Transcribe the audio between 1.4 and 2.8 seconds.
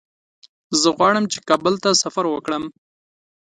کابل ته سفر وکړم.